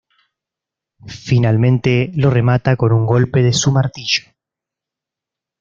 [1.27, 4.23] Finalmente lo remata con un golpe de su martillo.